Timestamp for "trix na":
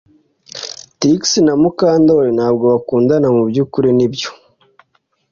0.99-1.53